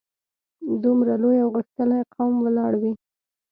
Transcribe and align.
دومره 0.83 1.13
لوی 1.23 1.37
او 1.43 1.49
غښتلی 1.55 2.01
قوم 2.13 2.33
ولاړ 2.41 2.73
وي. 2.81 2.93